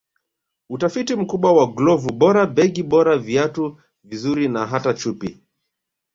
[0.69, 5.37] Utafiti mkubwa wa glovu bora begi bora viatu vizuri na hata chupi